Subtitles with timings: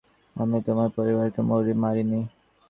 [0.35, 1.41] আমি তোমার পারিবারকে
[1.81, 2.19] মারি নি।